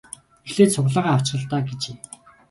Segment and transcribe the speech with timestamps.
[0.47, 1.95] Эхлээд сугалаагаа авчих л даа гэжээ.